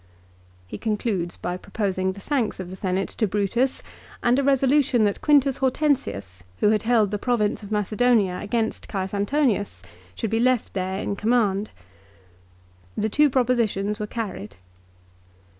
[0.65, 3.83] He concludes by proposing the thanks of the Senate to Brutus,
[4.23, 8.97] and a resolution that Quintus Hortensius, who had held the province of Macedonia against C.
[9.13, 9.83] Antonius,
[10.15, 11.69] should be left there in command.
[12.97, 14.55] The two propositions were carried.